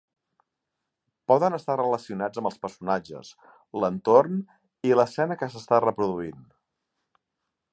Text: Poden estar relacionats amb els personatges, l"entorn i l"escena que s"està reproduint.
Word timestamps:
Poden 1.31 1.57
estar 1.57 1.75
relacionats 1.81 2.41
amb 2.41 2.49
els 2.51 2.57
personatges, 2.63 3.29
l"entorn 3.81 4.41
i 4.89 4.95
l"escena 4.97 5.39
que 5.43 5.51
s"està 5.51 5.81
reproduint. 5.89 6.41